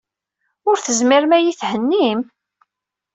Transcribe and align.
Ur 0.69 0.77
tezmirem 0.79 1.31
ad 1.37 1.41
iyi-thennim? 1.41 2.19